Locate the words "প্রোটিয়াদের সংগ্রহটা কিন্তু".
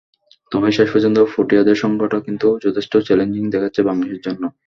1.33-2.47